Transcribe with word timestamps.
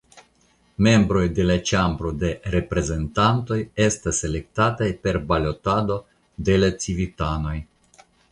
Membroj 0.85 1.25
de 1.39 1.43
la 1.49 1.57
Ĉambro 1.71 2.13
de 2.23 2.31
Reprezentantoj 2.55 3.59
estas 3.85 4.23
elektataj 4.29 4.89
per 5.05 5.21
balotado 5.33 5.99
de 6.49 6.57
la 6.65 6.71
civitanoj. 6.87 7.55